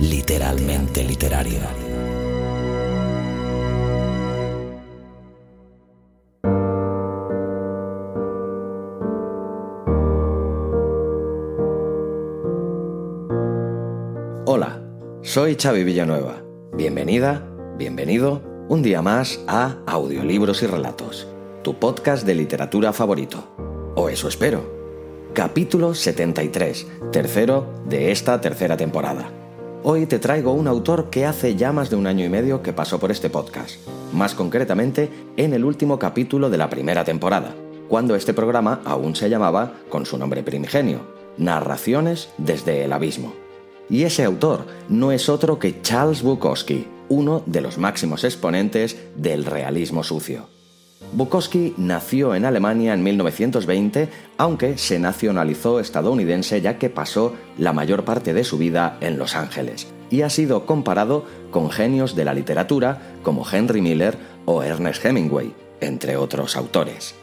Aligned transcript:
Literalmente 0.00 1.02
literario. 1.02 1.58
Hola, 14.44 14.80
soy 15.22 15.56
Xavi 15.56 15.84
Villanueva. 15.84 16.42
Bienvenida, 16.74 17.44
bienvenido 17.76 18.42
un 18.68 18.82
día 18.82 19.02
más 19.02 19.40
a 19.48 19.78
Audiolibros 19.86 20.62
y 20.62 20.66
Relatos, 20.66 21.26
tu 21.62 21.74
podcast 21.74 22.24
de 22.24 22.34
literatura 22.34 22.92
favorito. 22.92 23.44
O 23.96 24.08
eso 24.08 24.28
espero. 24.28 24.78
Capítulo 25.34 25.94
73, 25.94 26.86
tercero 27.12 27.66
de 27.86 28.12
esta 28.12 28.40
tercera 28.40 28.76
temporada. 28.76 29.37
Hoy 29.84 30.06
te 30.06 30.18
traigo 30.18 30.52
un 30.52 30.66
autor 30.66 31.08
que 31.08 31.24
hace 31.24 31.54
ya 31.54 31.70
más 31.70 31.88
de 31.88 31.94
un 31.94 32.08
año 32.08 32.24
y 32.24 32.28
medio 32.28 32.62
que 32.62 32.72
pasó 32.72 32.98
por 32.98 33.12
este 33.12 33.30
podcast, 33.30 33.76
más 34.12 34.34
concretamente 34.34 35.08
en 35.36 35.52
el 35.52 35.64
último 35.64 36.00
capítulo 36.00 36.50
de 36.50 36.58
la 36.58 36.68
primera 36.68 37.04
temporada, 37.04 37.54
cuando 37.88 38.16
este 38.16 38.34
programa 38.34 38.80
aún 38.84 39.14
se 39.14 39.30
llamaba 39.30 39.74
con 39.88 40.04
su 40.04 40.18
nombre 40.18 40.42
primigenio, 40.42 41.00
Narraciones 41.36 42.28
desde 42.38 42.84
el 42.84 42.92
Abismo. 42.92 43.34
Y 43.88 44.02
ese 44.02 44.24
autor 44.24 44.66
no 44.88 45.12
es 45.12 45.28
otro 45.28 45.60
que 45.60 45.80
Charles 45.80 46.22
Bukowski, 46.22 46.88
uno 47.08 47.44
de 47.46 47.60
los 47.60 47.78
máximos 47.78 48.24
exponentes 48.24 48.98
del 49.14 49.44
realismo 49.44 50.02
sucio. 50.02 50.57
Bukowski 51.12 51.74
nació 51.76 52.34
en 52.34 52.44
Alemania 52.44 52.92
en 52.92 53.02
1920, 53.02 54.08
aunque 54.36 54.78
se 54.78 54.98
nacionalizó 54.98 55.80
estadounidense 55.80 56.60
ya 56.60 56.78
que 56.78 56.90
pasó 56.90 57.34
la 57.56 57.72
mayor 57.72 58.04
parte 58.04 58.34
de 58.34 58.44
su 58.44 58.58
vida 58.58 58.98
en 59.00 59.18
Los 59.18 59.34
Ángeles, 59.34 59.86
y 60.10 60.22
ha 60.22 60.30
sido 60.30 60.66
comparado 60.66 61.24
con 61.50 61.70
genios 61.70 62.14
de 62.14 62.24
la 62.24 62.34
literatura 62.34 63.14
como 63.22 63.46
Henry 63.50 63.80
Miller 63.80 64.18
o 64.44 64.62
Ernest 64.62 65.04
Hemingway, 65.04 65.54
entre 65.80 66.16
otros 66.16 66.56
autores. 66.56 67.14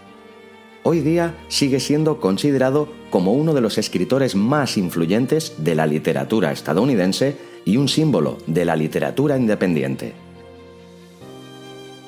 Hoy 0.84 1.02
día 1.02 1.36
sigue 1.48 1.80
siendo 1.80 2.20
considerado 2.20 2.88
como 3.10 3.34
uno 3.34 3.54
de 3.54 3.62
los 3.62 3.78
escritores 3.78 4.36
más 4.36 4.78
influyentes 4.78 5.56
de 5.58 5.76
la 5.76 5.88
literatura 5.88 6.52
estadounidense 6.52 7.38
y 7.66 7.78
un 7.78 7.88
símbolo 7.88 8.38
de 8.46 8.66
la 8.66 8.76
literatura 8.76 9.38
independiente. 9.38 10.25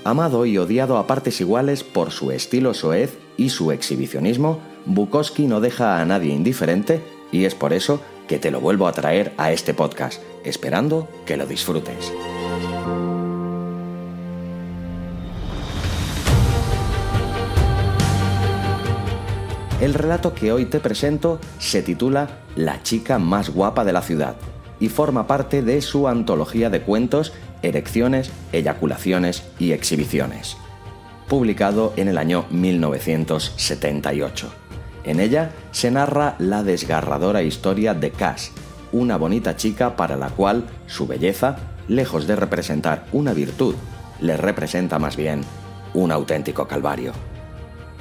Amado 0.07 0.45
y 0.45 0.57
odiado 0.57 0.95
a 0.95 1.05
partes 1.05 1.41
iguales 1.41 1.83
por 1.83 2.11
su 2.11 2.31
estilo 2.31 2.73
soez 2.73 3.17
y 3.35 3.49
su 3.49 3.73
exhibicionismo, 3.73 4.61
Bukowski 4.85 5.47
no 5.47 5.59
deja 5.59 5.99
a 5.99 6.05
nadie 6.05 6.33
indiferente 6.33 7.01
y 7.29 7.43
es 7.43 7.55
por 7.55 7.73
eso 7.73 7.99
que 8.25 8.39
te 8.39 8.49
lo 8.49 8.61
vuelvo 8.61 8.87
a 8.87 8.93
traer 8.93 9.33
a 9.35 9.51
este 9.51 9.73
podcast, 9.73 10.23
esperando 10.45 11.09
que 11.25 11.35
lo 11.35 11.45
disfrutes. 11.45 12.13
El 19.81 19.93
relato 19.93 20.33
que 20.33 20.53
hoy 20.53 20.67
te 20.67 20.79
presento 20.79 21.37
se 21.59 21.83
titula 21.83 22.45
La 22.55 22.81
chica 22.81 23.19
más 23.19 23.49
guapa 23.49 23.83
de 23.83 23.91
la 23.91 24.01
ciudad 24.01 24.37
y 24.79 24.89
forma 24.89 25.27
parte 25.27 25.61
de 25.61 25.81
su 25.81 26.07
antología 26.07 26.69
de 26.69 26.81
cuentos 26.81 27.33
Erecciones, 27.61 28.31
Eyaculaciones 28.51 29.43
y 29.59 29.71
Exhibiciones, 29.71 30.57
publicado 31.27 31.93
en 31.95 32.07
el 32.07 32.17
año 32.17 32.45
1978. 32.49 34.49
En 35.03 35.19
ella 35.19 35.51
se 35.71 35.89
narra 35.89 36.35
la 36.37 36.63
desgarradora 36.63 37.41
historia 37.41 37.93
de 37.93 38.11
Cass, 38.11 38.51
una 38.91 39.17
bonita 39.17 39.55
chica 39.55 39.95
para 39.95 40.17
la 40.17 40.29
cual 40.29 40.65
su 40.85 41.07
belleza, 41.07 41.57
lejos 41.87 42.27
de 42.27 42.35
representar 42.35 43.05
una 43.11 43.33
virtud, 43.33 43.75
le 44.21 44.37
representa 44.37 44.99
más 44.99 45.15
bien 45.15 45.41
un 45.93 46.11
auténtico 46.11 46.67
calvario. 46.67 47.13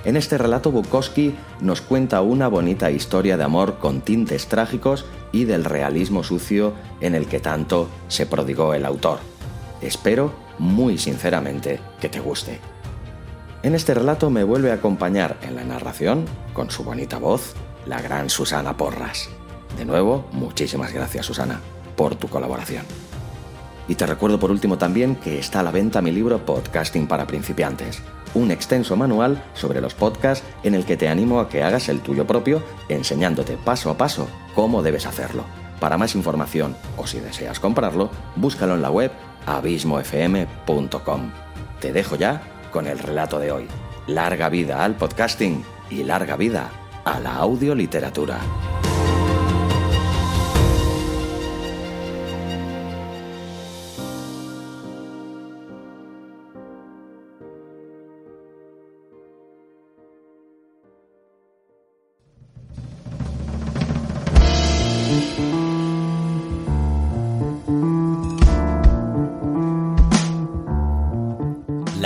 En 0.07 0.15
este 0.15 0.39
relato 0.39 0.71
Bukowski 0.71 1.35
nos 1.61 1.81
cuenta 1.81 2.21
una 2.21 2.47
bonita 2.47 2.93
historia 2.93 3.37
de 3.37 3.43
amor 3.43 3.79
con 3.81 4.03
tintes 4.03 4.47
trágicos 4.47 5.05
y 5.33 5.47
del 5.47 5.65
realismo 5.65 6.23
sucio 6.23 6.75
en 7.01 7.17
el 7.17 7.27
que 7.27 7.41
tanto 7.41 7.89
se 8.07 8.25
prodigó 8.25 8.73
el 8.73 8.87
autor. 8.87 9.19
Espero, 9.81 10.33
muy 10.61 10.97
sinceramente, 10.97 11.81
que 12.01 12.09
te 12.09 12.21
guste. 12.21 12.61
En 13.65 13.75
este 13.75 13.95
relato 13.95 14.31
me 14.31 14.45
vuelve 14.45 14.71
a 14.71 14.75
acompañar 14.75 15.39
en 15.43 15.57
la 15.57 15.65
narración, 15.65 16.25
con 16.53 16.71
su 16.71 16.85
bonita 16.85 17.19
voz, 17.19 17.55
la 17.85 18.01
gran 18.01 18.31
Susana 18.31 18.77
Porras. 18.77 19.29
De 19.77 19.85
nuevo, 19.85 20.29
muchísimas 20.31 20.93
gracias 20.93 21.27
Susana 21.27 21.61
por 21.97 22.15
tu 22.15 22.29
colaboración. 22.29 22.85
Y 23.89 23.97
te 23.97 24.07
recuerdo 24.07 24.39
por 24.39 24.53
último 24.53 24.79
también 24.79 25.17
que 25.17 25.41
está 25.41 25.61
a 25.61 25.63
la 25.65 25.73
venta 25.73 26.01
mi 26.01 26.13
libro 26.13 26.47
Podcasting 26.47 27.09
para 27.09 27.27
principiantes, 27.27 28.01
un 28.37 28.51
extenso 28.51 28.97
manual 28.97 29.43
sobre 29.55 29.81
los 29.81 29.95
podcasts 29.95 30.47
en 30.63 30.75
el 30.75 30.85
que 30.85 30.97
te 30.97 31.09
animo 31.09 31.41
a 31.41 31.49
que 31.49 31.63
hagas 31.63 31.89
el 31.89 32.01
tuyo 32.01 32.27
propio, 32.27 32.63
enseñándote 32.89 33.57
paso 33.57 33.91
a 33.91 33.97
paso 33.97 34.29
cómo 34.55 34.83
debes 34.83 35.07
hacerlo. 35.07 35.45
Para 35.81 35.99
más 35.99 36.15
información 36.15 36.77
o 36.97 37.07
si 37.07 37.19
deseas 37.21 37.61
comprarlo, 37.61 38.11
búscalo 38.37 38.75
en 38.75 38.83
la 38.83 38.91
web 38.91 39.11
abismofm.com. 39.47 41.31
Te 41.81 41.93
dejo 41.93 42.17
ya 42.17 42.43
con 42.71 42.87
el 42.87 42.99
relato 42.99 43.39
de 43.39 43.53
hoy. 43.53 43.69
Larga 44.07 44.49
vida 44.49 44.85
al 44.85 44.97
podcasting 44.97 45.65
y 45.91 46.05
larga 46.05 46.37
vida 46.37 46.71
a 47.05 47.21
la 47.21 47.37
audioliteratura. 47.37 48.39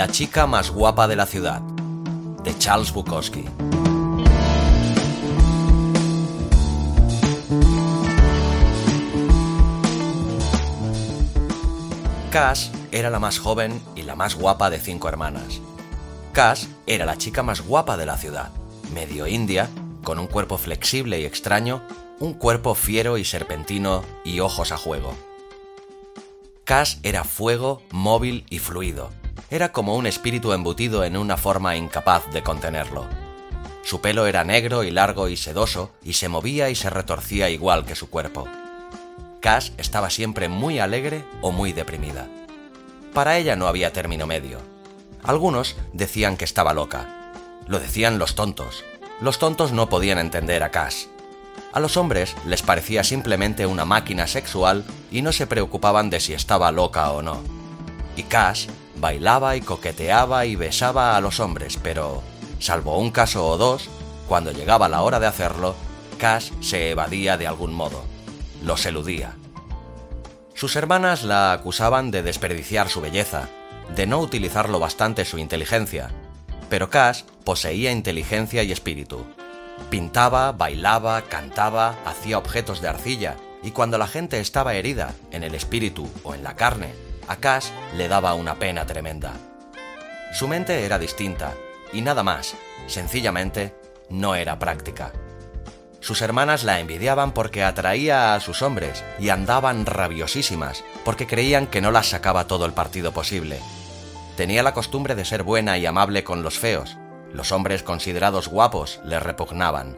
La 0.01 0.07
chica 0.07 0.47
más 0.47 0.71
guapa 0.71 1.07
de 1.07 1.15
la 1.15 1.27
ciudad, 1.27 1.61
de 1.61 2.57
Charles 2.57 2.91
Bukowski. 2.91 3.45
Cass 12.31 12.71
era 12.91 13.11
la 13.11 13.19
más 13.19 13.37
joven 13.37 13.79
y 13.95 14.01
la 14.01 14.15
más 14.15 14.33
guapa 14.33 14.71
de 14.71 14.79
cinco 14.79 15.07
hermanas. 15.07 15.61
Cass 16.33 16.67
era 16.87 17.05
la 17.05 17.19
chica 17.19 17.43
más 17.43 17.61
guapa 17.61 17.95
de 17.95 18.07
la 18.07 18.17
ciudad, 18.17 18.49
medio 18.95 19.27
india, 19.27 19.69
con 20.03 20.17
un 20.17 20.25
cuerpo 20.25 20.57
flexible 20.57 21.19
y 21.19 21.25
extraño, 21.25 21.83
un 22.19 22.33
cuerpo 22.33 22.73
fiero 22.73 23.19
y 23.19 23.23
serpentino 23.23 24.03
y 24.25 24.39
ojos 24.39 24.71
a 24.71 24.77
juego. 24.77 25.15
Cass 26.63 26.97
era 27.03 27.23
fuego, 27.23 27.83
móvil 27.91 28.47
y 28.49 28.57
fluido. 28.57 29.20
Era 29.51 29.73
como 29.73 29.97
un 29.97 30.07
espíritu 30.07 30.53
embutido 30.53 31.03
en 31.03 31.17
una 31.17 31.35
forma 31.35 31.75
incapaz 31.75 32.23
de 32.31 32.41
contenerlo. 32.41 33.05
Su 33.83 33.99
pelo 33.99 34.25
era 34.25 34.45
negro 34.45 34.83
y 34.83 34.91
largo 34.91 35.27
y 35.27 35.35
sedoso 35.35 35.91
y 36.01 36.13
se 36.13 36.29
movía 36.29 36.69
y 36.69 36.75
se 36.75 36.89
retorcía 36.89 37.49
igual 37.49 37.83
que 37.83 37.97
su 37.97 38.09
cuerpo. 38.09 38.47
Cass 39.41 39.73
estaba 39.77 40.09
siempre 40.09 40.47
muy 40.47 40.79
alegre 40.79 41.25
o 41.41 41.51
muy 41.51 41.73
deprimida. 41.73 42.29
Para 43.13 43.37
ella 43.37 43.57
no 43.57 43.67
había 43.67 43.91
término 43.91 44.25
medio. 44.25 44.59
Algunos 45.21 45.75
decían 45.91 46.37
que 46.37 46.45
estaba 46.45 46.73
loca. 46.73 47.33
Lo 47.67 47.81
decían 47.81 48.19
los 48.19 48.35
tontos. 48.35 48.85
Los 49.19 49.37
tontos 49.37 49.73
no 49.73 49.89
podían 49.89 50.19
entender 50.19 50.63
a 50.63 50.71
Cass. 50.71 51.09
A 51.73 51.81
los 51.81 51.97
hombres 51.97 52.37
les 52.45 52.61
parecía 52.61 53.03
simplemente 53.03 53.65
una 53.65 53.83
máquina 53.83 54.27
sexual 54.27 54.85
y 55.11 55.21
no 55.21 55.33
se 55.33 55.45
preocupaban 55.45 56.09
de 56.09 56.21
si 56.21 56.31
estaba 56.33 56.71
loca 56.71 57.11
o 57.11 57.21
no. 57.21 57.41
Y 58.15 58.23
Cash 58.23 58.67
bailaba 59.01 59.55
y 59.55 59.61
coqueteaba 59.61 60.45
y 60.45 60.55
besaba 60.55 61.17
a 61.17 61.21
los 61.21 61.39
hombres, 61.39 61.77
pero, 61.81 62.21
salvo 62.59 62.97
un 62.99 63.11
caso 63.11 63.45
o 63.45 63.57
dos, 63.57 63.89
cuando 64.27 64.51
llegaba 64.51 64.87
la 64.87 65.01
hora 65.01 65.19
de 65.19 65.27
hacerlo, 65.27 65.75
Cash 66.17 66.51
se 66.61 66.91
evadía 66.91 67.35
de 67.35 67.47
algún 67.47 67.73
modo. 67.73 68.03
Los 68.63 68.85
eludía. 68.85 69.35
Sus 70.53 70.75
hermanas 70.75 71.23
la 71.23 71.51
acusaban 71.51 72.11
de 72.11 72.21
desperdiciar 72.21 72.87
su 72.87 73.01
belleza, 73.01 73.49
de 73.95 74.05
no 74.05 74.19
utilizarlo 74.19 74.79
bastante 74.79 75.25
su 75.25 75.39
inteligencia, 75.39 76.11
pero 76.69 76.89
Cash 76.89 77.23
poseía 77.43 77.91
inteligencia 77.91 78.61
y 78.61 78.71
espíritu. 78.71 79.25
Pintaba, 79.89 80.51
bailaba, 80.51 81.23
cantaba, 81.23 81.97
hacía 82.05 82.37
objetos 82.37 82.81
de 82.81 82.87
arcilla, 82.87 83.35
y 83.63 83.71
cuando 83.71 83.97
la 83.97 84.07
gente 84.07 84.39
estaba 84.39 84.75
herida, 84.75 85.15
en 85.31 85.43
el 85.43 85.55
espíritu 85.55 86.07
o 86.23 86.35
en 86.35 86.43
la 86.43 86.55
carne, 86.55 86.93
a 87.31 87.37
Cash 87.37 87.67
le 87.95 88.09
daba 88.09 88.33
una 88.33 88.55
pena 88.55 88.85
tremenda. 88.85 89.33
Su 90.33 90.47
mente 90.47 90.85
era 90.85 90.99
distinta, 90.99 91.53
y 91.93 92.01
nada 92.01 92.23
más, 92.23 92.55
sencillamente, 92.87 93.73
no 94.09 94.35
era 94.35 94.59
práctica. 94.59 95.13
Sus 96.01 96.21
hermanas 96.21 96.63
la 96.63 96.79
envidiaban 96.79 97.31
porque 97.31 97.63
atraía 97.63 98.33
a 98.33 98.39
sus 98.39 98.61
hombres 98.61 99.03
y 99.17 99.29
andaban 99.29 99.85
rabiosísimas 99.85 100.83
porque 101.05 101.27
creían 101.27 101.67
que 101.67 101.79
no 101.79 101.91
las 101.91 102.09
sacaba 102.09 102.47
todo 102.47 102.65
el 102.65 102.73
partido 102.73 103.13
posible. 103.13 103.59
Tenía 104.35 104.63
la 104.63 104.73
costumbre 104.73 105.15
de 105.15 105.23
ser 105.23 105.43
buena 105.43 105.77
y 105.77 105.85
amable 105.85 106.23
con 106.23 106.43
los 106.43 106.59
feos. 106.59 106.97
Los 107.31 107.51
hombres 107.51 107.83
considerados 107.83 108.49
guapos 108.49 108.99
le 109.05 109.19
repugnaban. 109.19 109.97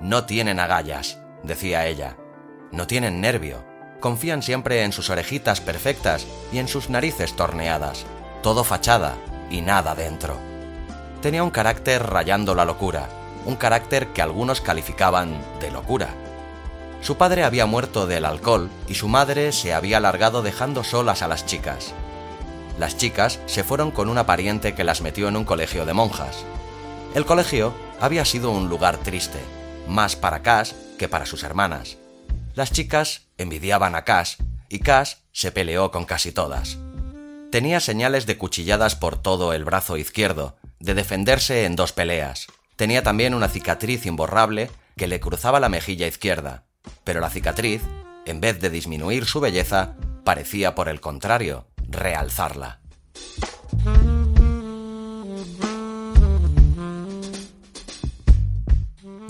No 0.00 0.24
tienen 0.24 0.58
agallas, 0.58 1.18
decía 1.42 1.86
ella. 1.86 2.16
No 2.70 2.86
tienen 2.86 3.20
nervio. 3.20 3.71
Confían 4.02 4.42
siempre 4.42 4.84
en 4.84 4.92
sus 4.92 5.08
orejitas 5.08 5.62
perfectas 5.62 6.26
y 6.52 6.58
en 6.58 6.68
sus 6.68 6.90
narices 6.90 7.34
torneadas. 7.34 8.04
Todo 8.42 8.64
fachada 8.64 9.16
y 9.50 9.62
nada 9.62 9.94
dentro. 9.94 10.36
Tenía 11.22 11.42
un 11.42 11.50
carácter 11.50 12.02
rayando 12.02 12.54
la 12.54 12.66
locura 12.66 13.08
un 13.44 13.56
carácter 13.56 14.08
que 14.08 14.22
algunos 14.22 14.60
calificaban 14.60 15.40
de 15.60 15.70
locura. 15.70 16.08
Su 17.00 17.16
padre 17.16 17.44
había 17.44 17.66
muerto 17.66 18.06
del 18.06 18.24
alcohol 18.24 18.70
y 18.88 18.94
su 18.94 19.08
madre 19.08 19.52
se 19.52 19.74
había 19.74 19.98
largado 19.98 20.42
dejando 20.42 20.84
solas 20.84 21.22
a 21.22 21.28
las 21.28 21.46
chicas. 21.46 21.92
Las 22.78 22.96
chicas 22.96 23.40
se 23.46 23.64
fueron 23.64 23.90
con 23.90 24.08
una 24.08 24.24
pariente 24.24 24.74
que 24.74 24.84
las 24.84 25.00
metió 25.00 25.28
en 25.28 25.36
un 25.36 25.44
colegio 25.44 25.84
de 25.84 25.92
monjas. 25.94 26.44
El 27.14 27.26
colegio 27.26 27.74
había 28.00 28.24
sido 28.24 28.50
un 28.50 28.68
lugar 28.68 28.96
triste, 28.98 29.38
más 29.88 30.16
para 30.16 30.42
Cass 30.42 30.74
que 30.98 31.08
para 31.08 31.26
sus 31.26 31.42
hermanas. 31.42 31.98
Las 32.54 32.70
chicas 32.70 33.22
envidiaban 33.42 33.94
a 33.94 34.04
Cass 34.04 34.38
y 34.68 34.78
Cass 34.78 35.22
se 35.32 35.52
peleó 35.52 35.90
con 35.90 36.04
casi 36.04 36.32
todas. 36.32 36.78
Tenía 37.50 37.80
señales 37.80 38.24
de 38.24 38.38
cuchilladas 38.38 38.96
por 38.96 39.20
todo 39.20 39.52
el 39.52 39.64
brazo 39.64 39.98
izquierdo, 39.98 40.56
de 40.80 40.94
defenderse 40.94 41.66
en 41.66 41.76
dos 41.76 41.92
peleas. 41.92 42.46
Tenía 42.76 43.02
también 43.02 43.34
una 43.34 43.48
cicatriz 43.48 44.06
imborrable 44.06 44.70
que 44.96 45.06
le 45.06 45.20
cruzaba 45.20 45.60
la 45.60 45.68
mejilla 45.68 46.06
izquierda, 46.06 46.64
pero 47.04 47.20
la 47.20 47.28
cicatriz, 47.28 47.82
en 48.24 48.40
vez 48.40 48.60
de 48.60 48.70
disminuir 48.70 49.26
su 49.26 49.40
belleza, 49.40 49.96
parecía 50.24 50.74
por 50.74 50.88
el 50.88 51.00
contrario, 51.00 51.66
realzarla. 51.88 52.80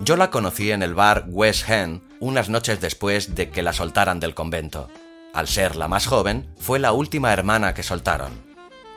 Yo 0.00 0.16
la 0.16 0.30
conocí 0.30 0.70
en 0.70 0.82
el 0.82 0.94
bar 0.94 1.26
West 1.28 1.68
End 1.68 2.02
unas 2.22 2.48
noches 2.48 2.80
después 2.80 3.34
de 3.34 3.50
que 3.50 3.62
la 3.62 3.72
soltaran 3.72 4.20
del 4.20 4.32
convento. 4.32 4.88
Al 5.34 5.48
ser 5.48 5.74
la 5.74 5.88
más 5.88 6.06
joven, 6.06 6.46
fue 6.56 6.78
la 6.78 6.92
última 6.92 7.32
hermana 7.32 7.74
que 7.74 7.82
soltaron. 7.82 8.30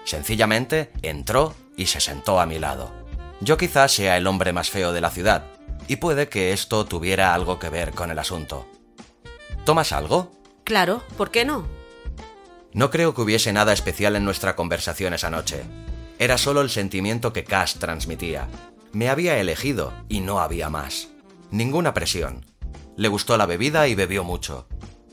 Sencillamente 0.04 0.92
entró 1.02 1.56
y 1.76 1.88
se 1.88 2.00
sentó 2.00 2.40
a 2.40 2.46
mi 2.46 2.60
lado. 2.60 2.92
Yo 3.42 3.58
quizás 3.58 3.94
sea 3.94 4.16
el 4.18 4.28
hombre 4.28 4.54
más 4.54 4.70
feo 4.70 4.94
de 4.94 5.02
la 5.02 5.10
ciudad, 5.10 5.44
y 5.88 5.96
puede 5.96 6.30
que 6.30 6.54
esto 6.54 6.86
tuviera 6.86 7.34
algo 7.34 7.58
que 7.58 7.70
ver 7.70 7.94
con 7.94 8.12
el 8.12 8.20
asunto. 8.20 8.68
¿Tomas 9.66 9.92
algo? 9.92 10.32
Claro, 10.64 11.02
¿por 11.18 11.32
qué 11.32 11.46
no? 11.46 11.68
No 12.74 12.92
creo 12.92 13.16
que 13.16 13.22
hubiese 13.22 13.52
nada 13.54 13.74
especial 13.74 14.16
en 14.16 14.24
nuestra 14.24 14.56
conversación 14.56 15.16
esa 15.16 15.32
noche. 15.32 15.64
Era 16.20 16.38
solo 16.38 16.62
el 16.62 16.70
sentimiento 16.70 17.34
que 17.34 17.44
Cash 17.44 17.78
transmitía. 17.80 18.48
Me 18.92 19.10
había 19.10 19.40
elegido 19.40 19.94
y 20.10 20.20
no 20.20 20.40
había 20.42 20.70
más. 20.70 21.08
Ninguna 21.50 21.96
presión. 21.96 22.46
Le 22.98 23.08
gustó 23.08 23.38
la 23.38 23.46
bebida 23.46 23.88
y 23.88 23.96
bebió 23.96 24.24
mucho. 24.24 24.68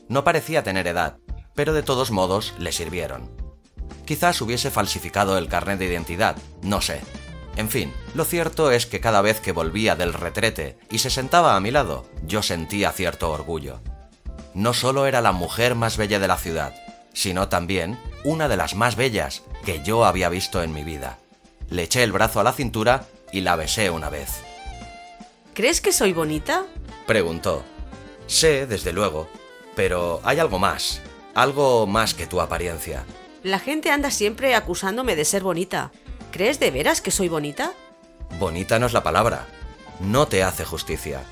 No 0.07 0.23
parecía 0.23 0.63
tener 0.63 0.87
edad, 0.87 1.17
pero 1.55 1.73
de 1.73 1.83
todos 1.83 2.11
modos 2.11 2.53
le 2.57 2.71
sirvieron. 2.71 3.31
Quizás 4.05 4.41
hubiese 4.41 4.71
falsificado 4.71 5.37
el 5.37 5.47
carnet 5.47 5.79
de 5.79 5.85
identidad, 5.85 6.35
no 6.61 6.81
sé. 6.81 7.01
En 7.55 7.69
fin, 7.69 7.93
lo 8.15 8.25
cierto 8.25 8.71
es 8.71 8.85
que 8.85 8.99
cada 8.99 9.21
vez 9.21 9.39
que 9.39 9.51
volvía 9.51 9.95
del 9.95 10.13
retrete 10.13 10.77
y 10.89 10.99
se 10.99 11.09
sentaba 11.09 11.55
a 11.55 11.59
mi 11.59 11.71
lado, 11.71 12.05
yo 12.25 12.41
sentía 12.41 12.91
cierto 12.91 13.31
orgullo. 13.31 13.81
No 14.53 14.73
solo 14.73 15.05
era 15.05 15.21
la 15.21 15.31
mujer 15.31 15.75
más 15.75 15.97
bella 15.97 16.19
de 16.19 16.27
la 16.27 16.37
ciudad, 16.37 16.73
sino 17.13 17.49
también 17.49 17.99
una 18.23 18.47
de 18.47 18.57
las 18.57 18.75
más 18.75 18.95
bellas 18.95 19.43
que 19.65 19.83
yo 19.83 20.05
había 20.05 20.29
visto 20.29 20.63
en 20.63 20.73
mi 20.73 20.83
vida. 20.83 21.19
Le 21.69 21.83
eché 21.83 22.03
el 22.03 22.11
brazo 22.11 22.39
a 22.39 22.43
la 22.43 22.53
cintura 22.53 23.05
y 23.31 23.41
la 23.41 23.55
besé 23.55 23.89
una 23.89 24.09
vez. 24.09 24.41
¿Crees 25.53 25.81
que 25.81 25.91
soy 25.91 26.13
bonita? 26.13 26.65
Preguntó. 27.05 27.63
Sé, 28.27 28.65
desde 28.67 28.93
luego, 28.93 29.27
pero 29.75 30.21
hay 30.23 30.39
algo 30.39 30.59
más, 30.59 31.01
algo 31.33 31.87
más 31.87 32.13
que 32.13 32.27
tu 32.27 32.41
apariencia. 32.41 33.05
La 33.43 33.59
gente 33.59 33.91
anda 33.91 34.11
siempre 34.11 34.55
acusándome 34.55 35.15
de 35.15 35.25
ser 35.25 35.43
bonita. 35.43 35.91
¿Crees 36.31 36.59
de 36.59 36.71
veras 36.71 37.01
que 37.01 37.11
soy 37.11 37.27
bonita? 37.27 37.73
Bonita 38.39 38.79
no 38.79 38.85
es 38.85 38.93
la 38.93 39.03
palabra. 39.03 39.47
No 39.99 40.27
te 40.27 40.43
hace 40.43 40.65
justicia. 40.65 41.23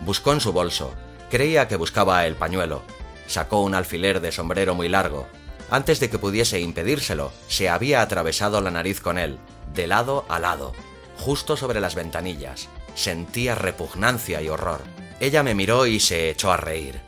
Buscó 0.00 0.32
en 0.32 0.40
su 0.40 0.52
bolso. 0.52 0.94
Creía 1.30 1.68
que 1.68 1.76
buscaba 1.76 2.24
el 2.26 2.36
pañuelo. 2.36 2.82
Sacó 3.26 3.62
un 3.62 3.74
alfiler 3.74 4.20
de 4.20 4.32
sombrero 4.32 4.74
muy 4.74 4.88
largo. 4.88 5.26
Antes 5.70 5.98
de 5.98 6.08
que 6.08 6.18
pudiese 6.18 6.60
impedírselo, 6.60 7.32
se 7.48 7.68
había 7.68 8.00
atravesado 8.02 8.60
la 8.60 8.70
nariz 8.70 9.00
con 9.00 9.18
él, 9.18 9.38
de 9.74 9.86
lado 9.86 10.24
a 10.28 10.38
lado, 10.38 10.72
justo 11.18 11.56
sobre 11.56 11.80
las 11.80 11.94
ventanillas. 11.94 12.68
Sentía 12.94 13.54
repugnancia 13.54 14.40
y 14.40 14.48
horror. 14.48 14.82
Ella 15.20 15.42
me 15.42 15.54
miró 15.54 15.86
y 15.86 16.00
se 16.00 16.30
echó 16.30 16.52
a 16.52 16.56
reír. 16.56 17.00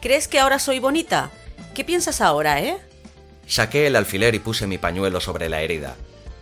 ¿Crees 0.00 0.28
que 0.28 0.38
ahora 0.38 0.58
soy 0.58 0.78
bonita? 0.78 1.30
¿Qué 1.74 1.84
piensas 1.84 2.20
ahora, 2.20 2.60
eh? 2.60 2.78
Saqué 3.46 3.86
el 3.86 3.96
alfiler 3.96 4.34
y 4.34 4.38
puse 4.40 4.66
mi 4.66 4.78
pañuelo 4.78 5.20
sobre 5.20 5.48
la 5.48 5.62
herida. 5.62 5.96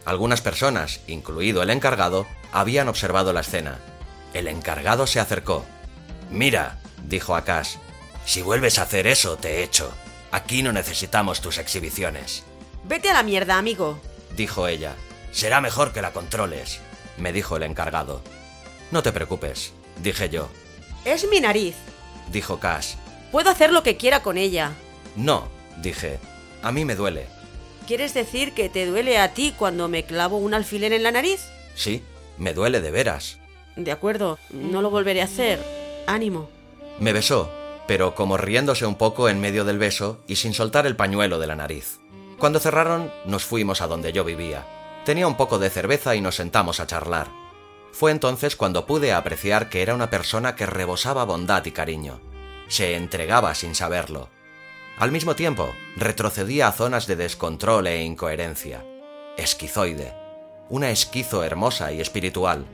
Algunas 0.04 0.40
personas, 0.40 1.00
incluido 1.06 1.62
el 1.62 1.70
encargado, 1.70 2.26
habían 2.52 2.88
observado 2.88 3.32
la 3.32 3.40
escena. 3.40 3.78
El 4.32 4.48
encargado 4.48 5.06
se 5.06 5.20
acercó. 5.20 5.64
Mira, 6.30 6.78
dijo 7.04 7.36
a 7.36 7.44
Cash, 7.44 7.76
si 8.24 8.42
vuelves 8.42 8.78
a 8.78 8.82
hacer 8.82 9.06
eso, 9.06 9.36
te 9.36 9.62
echo. 9.62 9.92
Aquí 10.30 10.62
no 10.62 10.72
necesitamos 10.72 11.40
tus 11.40 11.58
exhibiciones. 11.58 12.42
Vete 12.84 13.10
a 13.10 13.14
la 13.14 13.22
mierda, 13.22 13.56
amigo, 13.56 14.00
dijo 14.36 14.66
ella. 14.66 14.94
Será 15.32 15.60
mejor 15.60 15.92
que 15.92 16.02
la 16.02 16.12
controles, 16.12 16.80
me 17.16 17.32
dijo 17.32 17.56
el 17.56 17.62
encargado. 17.62 18.22
No 18.90 19.02
te 19.02 19.12
preocupes, 19.12 19.72
dije 20.02 20.28
yo. 20.28 20.48
Es 21.04 21.28
mi 21.28 21.40
nariz, 21.40 21.74
dijo 22.32 22.58
Cash. 22.58 22.94
Puedo 23.30 23.50
hacer 23.50 23.72
lo 23.72 23.82
que 23.82 23.96
quiera 23.96 24.22
con 24.22 24.38
ella. 24.38 24.72
No, 25.16 25.48
dije. 25.82 26.18
A 26.62 26.72
mí 26.72 26.84
me 26.84 26.94
duele. 26.94 27.26
¿Quieres 27.86 28.14
decir 28.14 28.54
que 28.54 28.70
te 28.70 28.86
duele 28.86 29.18
a 29.18 29.34
ti 29.34 29.52
cuando 29.56 29.88
me 29.88 30.04
clavo 30.04 30.38
un 30.38 30.54
alfiler 30.54 30.92
en 30.94 31.02
la 31.02 31.10
nariz? 31.10 31.44
Sí, 31.74 32.02
me 32.38 32.54
duele 32.54 32.80
de 32.80 32.90
veras. 32.90 33.38
De 33.76 33.92
acuerdo, 33.92 34.38
no 34.50 34.80
lo 34.80 34.88
volveré 34.88 35.20
a 35.20 35.24
hacer. 35.24 35.62
Ánimo. 36.06 36.48
Me 36.98 37.12
besó, 37.12 37.50
pero 37.86 38.14
como 38.14 38.38
riéndose 38.38 38.86
un 38.86 38.94
poco 38.94 39.28
en 39.28 39.40
medio 39.40 39.64
del 39.64 39.78
beso 39.78 40.20
y 40.26 40.36
sin 40.36 40.54
soltar 40.54 40.86
el 40.86 40.96
pañuelo 40.96 41.38
de 41.38 41.46
la 41.46 41.56
nariz. 41.56 41.98
Cuando 42.38 42.60
cerraron, 42.60 43.12
nos 43.26 43.44
fuimos 43.44 43.82
a 43.82 43.86
donde 43.86 44.12
yo 44.12 44.24
vivía. 44.24 44.64
Tenía 45.04 45.26
un 45.26 45.36
poco 45.36 45.58
de 45.58 45.68
cerveza 45.68 46.14
y 46.14 46.22
nos 46.22 46.36
sentamos 46.36 46.80
a 46.80 46.86
charlar. 46.86 47.28
Fue 47.94 48.10
entonces 48.10 48.56
cuando 48.56 48.86
pude 48.86 49.12
apreciar 49.12 49.68
que 49.68 49.80
era 49.80 49.94
una 49.94 50.10
persona 50.10 50.56
que 50.56 50.66
rebosaba 50.66 51.22
bondad 51.24 51.64
y 51.64 51.70
cariño. 51.70 52.20
Se 52.66 52.96
entregaba 52.96 53.54
sin 53.54 53.76
saberlo. 53.76 54.28
Al 54.98 55.12
mismo 55.12 55.36
tiempo, 55.36 55.72
retrocedía 55.96 56.66
a 56.66 56.72
zonas 56.72 57.06
de 57.06 57.14
descontrol 57.14 57.86
e 57.86 58.02
incoherencia. 58.02 58.84
Esquizoide. 59.36 60.12
Una 60.68 60.90
esquizo 60.90 61.44
hermosa 61.44 61.92
y 61.92 62.00
espiritual. 62.00 62.66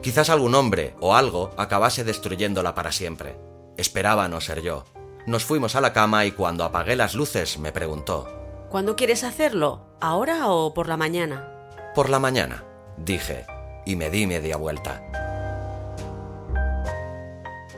Quizás 0.00 0.30
algún 0.30 0.54
hombre 0.54 0.94
o 1.00 1.16
algo 1.16 1.50
acabase 1.56 2.04
destruyéndola 2.04 2.76
para 2.76 2.92
siempre. 2.92 3.36
Esperaba 3.76 4.28
no 4.28 4.40
ser 4.40 4.62
yo. 4.62 4.84
Nos 5.26 5.44
fuimos 5.44 5.74
a 5.74 5.80
la 5.80 5.92
cama 5.92 6.24
y 6.24 6.30
cuando 6.30 6.62
apagué 6.62 6.94
las 6.94 7.16
luces 7.16 7.58
me 7.58 7.72
preguntó. 7.72 8.28
¿Cuándo 8.70 8.94
quieres 8.94 9.24
hacerlo? 9.24 9.88
¿Ahora 10.00 10.48
o 10.50 10.72
por 10.72 10.86
la 10.86 10.96
mañana? 10.96 11.52
Por 11.96 12.10
la 12.10 12.20
mañana, 12.20 12.62
dije, 12.96 13.44
y 13.88 13.96
me 13.96 14.10
di 14.10 14.26
media 14.26 14.58
vuelta. 14.58 15.02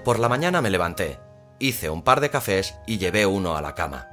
Por 0.05 0.19
la 0.19 0.29
mañana 0.29 0.61
me 0.61 0.69
levanté, 0.69 1.21
hice 1.61 1.89
un 1.89 2.03
par 2.03 2.21
de 2.21 2.31
cafés 2.31 2.75
y 2.85 2.99
llevé 2.99 3.27
uno 3.27 3.57
a 3.57 3.63
la 3.63 3.77
cama. 3.77 4.09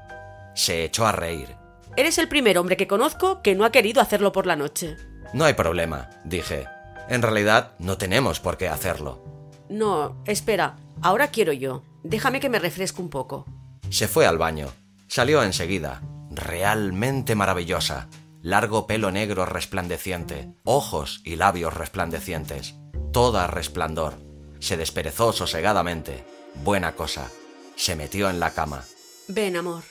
Se 0.53 0.83
echó 0.83 1.07
a 1.07 1.11
reír. 1.11 1.55
Eres 1.95 2.19
el 2.19 2.27
primer 2.27 2.59
hombre 2.59 2.77
que 2.77 2.85
conozco 2.87 3.41
que 3.41 3.55
no 3.55 3.65
ha 3.65 3.71
querido 3.71 3.99
hacerlo 3.99 4.31
por 4.31 4.45
la 4.45 4.55
noche. 4.55 4.95
No 5.33 5.45
hay 5.45 5.55
problema, 5.55 6.11
dije. 6.23 6.67
En 7.09 7.23
realidad, 7.23 7.71
no 7.79 7.97
tenemos 7.97 8.39
por 8.39 8.57
qué 8.57 8.67
hacerlo. 8.67 9.23
No, 9.67 10.21
espera, 10.25 10.75
ahora 11.01 11.29
quiero 11.29 11.51
yo. 11.51 11.81
Déjame 12.03 12.39
que 12.39 12.49
me 12.49 12.59
refresque 12.59 13.01
un 13.01 13.09
poco. 13.09 13.47
Se 13.89 14.07
fue 14.07 14.27
al 14.27 14.37
baño. 14.37 14.67
Salió 15.07 15.41
enseguida. 15.41 16.03
Realmente 16.29 17.33
maravillosa. 17.33 18.07
Largo 18.47 18.87
pelo 18.87 19.11
negro 19.11 19.45
resplandeciente, 19.45 20.53
ojos 20.63 21.19
y 21.25 21.35
labios 21.35 21.73
resplandecientes. 21.73 22.75
Toda 23.11 23.45
resplandor. 23.45 24.13
Se 24.59 24.77
desperezó 24.77 25.33
sosegadamente. 25.33 26.23
Buena 26.63 26.93
cosa. 26.95 27.29
Se 27.75 27.97
metió 27.97 28.29
en 28.29 28.39
la 28.39 28.51
cama. 28.51 28.85
Ven, 29.27 29.57
amor. 29.57 29.83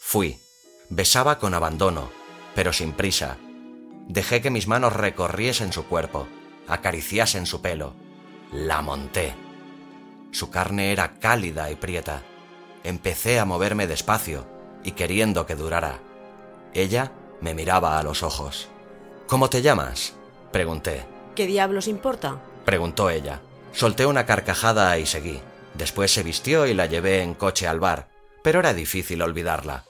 Fui. 0.00 0.40
Besaba 0.88 1.38
con 1.38 1.54
abandono, 1.54 2.10
pero 2.56 2.72
sin 2.72 2.94
prisa. 2.94 3.36
Dejé 4.08 4.42
que 4.42 4.50
mis 4.50 4.66
manos 4.66 4.92
recorriesen 4.94 5.72
su 5.72 5.84
cuerpo, 5.84 6.26
acariciasen 6.66 7.46
su 7.46 7.62
pelo. 7.62 7.94
La 8.50 8.82
monté. 8.82 9.34
Su 10.32 10.50
carne 10.50 10.90
era 10.90 11.20
cálida 11.20 11.70
y 11.70 11.76
prieta. 11.76 12.24
Empecé 12.82 13.38
a 13.38 13.44
moverme 13.44 13.86
despacio 13.86 14.48
y 14.82 14.92
queriendo 14.92 15.46
que 15.46 15.54
durara. 15.54 16.00
Ella 16.74 17.12
me 17.40 17.54
miraba 17.54 17.98
a 17.98 18.02
los 18.02 18.22
ojos. 18.22 18.68
¿Cómo 19.26 19.48
te 19.48 19.62
llamas? 19.62 20.14
pregunté. 20.52 21.04
¿Qué 21.34 21.46
diablos 21.46 21.88
importa? 21.88 22.40
preguntó 22.64 23.10
ella. 23.10 23.40
Solté 23.72 24.06
una 24.06 24.26
carcajada 24.26 24.98
y 24.98 25.06
seguí. 25.06 25.40
Después 25.74 26.12
se 26.12 26.22
vistió 26.22 26.66
y 26.66 26.74
la 26.74 26.86
llevé 26.86 27.22
en 27.22 27.34
coche 27.34 27.66
al 27.66 27.80
bar, 27.80 28.08
pero 28.42 28.60
era 28.60 28.74
difícil 28.74 29.22
olvidarla. 29.22 29.84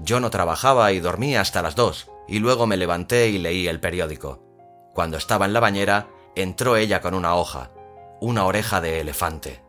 Yo 0.00 0.20
no 0.20 0.30
trabajaba 0.30 0.92
y 0.92 1.00
dormía 1.00 1.40
hasta 1.40 1.62
las 1.62 1.76
dos, 1.76 2.10
y 2.26 2.38
luego 2.38 2.66
me 2.66 2.76
levanté 2.76 3.28
y 3.28 3.38
leí 3.38 3.68
el 3.68 3.80
periódico. 3.80 4.42
Cuando 4.94 5.16
estaba 5.16 5.46
en 5.46 5.52
la 5.52 5.60
bañera, 5.60 6.08
entró 6.34 6.76
ella 6.76 7.00
con 7.00 7.14
una 7.14 7.34
hoja, 7.34 7.70
una 8.20 8.44
oreja 8.44 8.80
de 8.80 9.00
elefante. 9.00 9.62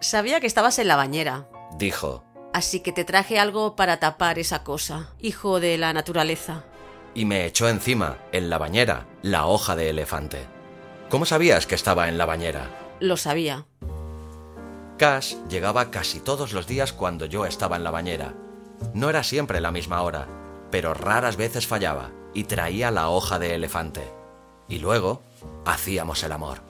Sabía 0.00 0.40
que 0.40 0.46
estabas 0.46 0.78
en 0.78 0.88
la 0.88 0.96
bañera, 0.96 1.48
dijo. 1.78 2.24
Así 2.56 2.80
que 2.80 2.90
te 2.90 3.04
traje 3.04 3.38
algo 3.38 3.76
para 3.76 3.98
tapar 3.98 4.38
esa 4.38 4.64
cosa, 4.64 5.10
hijo 5.20 5.60
de 5.60 5.76
la 5.76 5.92
naturaleza. 5.92 6.64
Y 7.14 7.26
me 7.26 7.44
echó 7.44 7.68
encima, 7.68 8.16
en 8.32 8.48
la 8.48 8.56
bañera, 8.56 9.06
la 9.20 9.44
hoja 9.44 9.76
de 9.76 9.90
elefante. 9.90 10.46
¿Cómo 11.10 11.26
sabías 11.26 11.66
que 11.66 11.74
estaba 11.74 12.08
en 12.08 12.16
la 12.16 12.24
bañera? 12.24 12.70
Lo 12.98 13.18
sabía. 13.18 13.66
Cash 14.96 15.34
llegaba 15.50 15.90
casi 15.90 16.18
todos 16.18 16.54
los 16.54 16.66
días 16.66 16.94
cuando 16.94 17.26
yo 17.26 17.44
estaba 17.44 17.76
en 17.76 17.84
la 17.84 17.90
bañera, 17.90 18.32
no 18.94 19.10
era 19.10 19.22
siempre 19.22 19.60
la 19.60 19.70
misma 19.70 20.00
hora, 20.00 20.26
pero 20.70 20.94
raras 20.94 21.36
veces 21.36 21.66
fallaba 21.66 22.10
y 22.32 22.44
traía 22.44 22.90
la 22.90 23.10
hoja 23.10 23.38
de 23.38 23.54
elefante. 23.54 24.10
Y 24.66 24.78
luego 24.78 25.20
hacíamos 25.66 26.22
el 26.24 26.32
amor. 26.32 26.65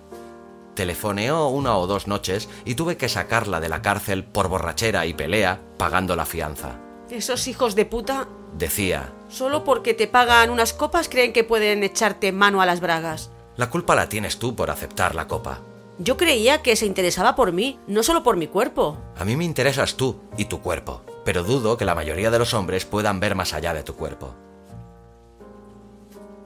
Telefoneó 0.77 1.49
una 1.49 1.77
o 1.77 1.89
dos 1.89 2.07
noches 2.07 2.49
y 2.65 2.77
tuve 2.77 2.97
que 2.97 3.09
sacarla 3.09 3.59
de 3.59 3.69
la 3.69 3.83
cárcel 3.83 4.23
por 4.23 4.49
borrachera 4.49 5.07
y 5.07 5.15
pelea, 5.15 5.61
pagando 5.77 6.15
la 6.15 6.25
fianza. 6.25 6.79
Esos 7.11 7.49
hijos 7.49 7.75
de 7.75 7.85
puta, 7.85 8.29
decía, 8.57 9.13
solo 9.29 9.65
porque 9.65 9.93
te 9.93 10.07
pagan 10.07 10.51
unas 10.51 10.73
copas 10.73 11.09
creen 11.09 11.33
que 11.33 11.43
pueden 11.43 11.83
echarte 11.83 12.31
mano 12.31 12.63
a 12.63 12.67
las 12.67 12.81
bragas. 12.81 13.31
La 13.57 13.71
culpa 13.71 13.97
la 13.97 14.09
tienes 14.09 14.39
tú 14.39 14.55
por 14.55 14.71
aceptar 14.71 15.17
la 15.17 15.27
copa. 15.27 15.59
Yo 15.99 16.17
creía 16.17 16.63
que 16.63 16.77
se 16.77 16.87
interesaba 16.87 17.35
por 17.35 17.51
mí, 17.51 17.81
no 17.89 18.05
solo 18.05 18.23
por 18.23 18.37
mi 18.37 18.47
cuerpo. 18.47 18.99
A 19.17 19.25
mí 19.25 19.35
me 19.35 19.45
interesas 19.45 19.97
tú 19.97 20.21
y 20.37 20.45
tu 20.45 20.61
cuerpo 20.61 21.03
pero 21.27 21.43
dudo 21.43 21.77
que 21.77 21.85
la 21.85 21.97
mayoría 21.97 22.31
de 22.31 22.39
los 22.39 22.55
hombres 22.55 22.85
puedan 22.85 23.19
ver 23.19 23.35
más 23.35 23.53
allá 23.53 23.75
de 23.75 23.83
tu 23.83 23.97
cuerpo. 23.97 24.33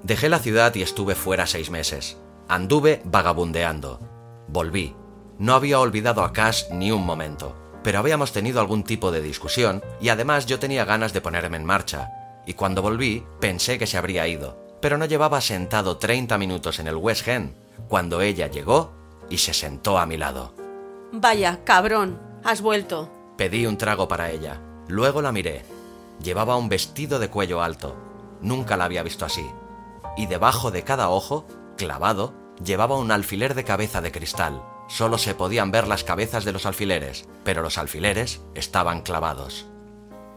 Dejé 0.03 0.31
la 0.31 0.39
ciudad 0.39 0.75
y 0.75 0.81
estuve 0.81 1.15
fuera 1.15 1.47
seis 1.47 1.71
meses. 1.71 2.17
Anduve 2.49 3.03
vagabundeando. 3.05 4.01
Volví. 4.53 4.97
No 5.39 5.55
había 5.55 5.79
olvidado 5.79 6.25
a 6.25 6.33
Cash 6.33 6.65
ni 6.73 6.91
un 6.91 7.07
momento, 7.07 7.55
pero 7.85 8.01
habíamos 8.01 8.33
tenido 8.33 8.61
algún 8.61 8.83
tipo 8.83 9.13
de 9.13 9.23
discusión 9.23 9.81
y 10.01 10.09
además 10.09 10.47
yo 10.47 10.59
tenía 10.59 10.85
ganas 10.85 11.13
de 11.13 11.21
ponerme 11.21 11.57
en 11.57 11.65
marcha. 11.65 12.11
Y 12.47 12.55
cuando 12.55 12.83
volví 12.83 13.25
pensé 13.39 13.79
que 13.79 13.87
se 13.87 13.97
habría 13.97 14.27
ido, 14.27 14.59
pero 14.83 14.99
no 14.99 15.05
llevaba 15.05 15.41
sentado 15.41 15.99
30 15.99 16.37
minutos 16.37 16.81
en 16.81 16.89
el 16.89 16.97
West 16.97 17.29
End 17.29 17.55
cuando 17.89 18.21
ella 18.23 18.49
llegó 18.49 18.91
y 19.29 19.39
se 19.39 19.55
sentó 19.55 19.99
a 19.99 20.07
mi 20.07 20.17
lado. 20.17 20.53
Vaya, 21.13 21.61
cabrón, 21.63 22.19
has 22.43 22.61
vuelto. 22.61 23.09
Pedí 23.37 23.67
un 23.67 23.79
trago 23.79 24.09
para 24.09 24.33
ella. 24.33 24.61
Luego 24.89 25.23
la 25.23 25.31
miré. 25.31 25.63
Llevaba 26.21 26.57
un 26.57 26.69
vestido 26.69 27.21
de 27.21 27.29
cuello 27.29 27.63
alto. 27.63 27.95
Nunca 28.41 28.77
la 28.77 28.87
había 28.87 29.05
visto 29.05 29.25
así. 29.25 29.47
Y 30.17 30.27
debajo 30.27 30.73
de 30.73 30.83
cada 30.83 31.09
ojo, 31.09 31.47
clavado, 31.77 32.35
llevaba 32.65 32.97
un 32.97 33.11
alfiler 33.13 33.55
de 33.55 33.65
cabeza 33.65 34.01
de 34.01 34.13
cristal. 34.13 34.63
Solo 34.89 35.19
se 35.19 35.35
podían 35.35 35.71
ver 35.71 35.87
las 35.87 36.05
cabezas 36.05 36.45
de 36.45 36.53
los 36.53 36.67
alfileres, 36.67 37.29
pero 37.45 37.63
los 37.63 37.79
alfileres 37.79 38.41
estaban 38.55 39.03
clavados. 39.03 39.67